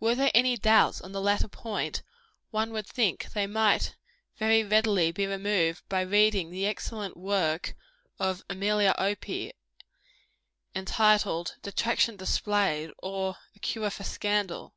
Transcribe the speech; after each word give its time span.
Were 0.00 0.14
there 0.14 0.30
any 0.34 0.56
doubts 0.56 1.02
on 1.02 1.12
the 1.12 1.20
latter 1.20 1.46
point, 1.46 2.02
one 2.50 2.72
would 2.72 2.86
think 2.86 3.34
they 3.34 3.46
might 3.46 3.96
very 4.38 4.64
readily 4.64 5.12
be 5.12 5.26
removed 5.26 5.86
by 5.90 6.00
reading 6.00 6.48
the 6.48 6.64
excellent 6.64 7.18
work 7.18 7.74
of 8.18 8.42
Amelia 8.48 8.94
Opie, 8.96 9.52
entitled, 10.74 11.56
"Detraction 11.60 12.16
Displayed; 12.16 12.92
or, 13.02 13.36
a 13.54 13.58
Cure 13.58 13.90
for 13.90 14.04
Scandal." 14.04 14.72